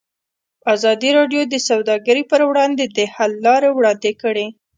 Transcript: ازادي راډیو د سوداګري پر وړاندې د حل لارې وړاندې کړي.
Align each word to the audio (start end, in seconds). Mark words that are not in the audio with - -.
ازادي 0.73 1.09
راډیو 1.19 1.41
د 1.47 1.55
سوداګري 1.69 2.23
پر 2.31 2.41
وړاندې 2.49 2.85
د 2.97 2.99
حل 3.13 3.31
لارې 3.45 3.69
وړاندې 3.73 4.11
کړي. 4.21 4.47